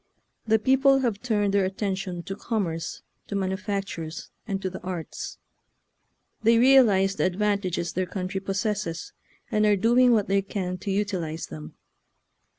[0.47, 5.37] The people have turned their attention to commerce, to manufactures, and to the arts.
[6.41, 9.11] They realize the advantages their country pos sesses,
[9.51, 11.75] and are doing what they can to utilize them.